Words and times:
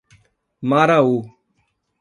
Maraú 0.69 1.15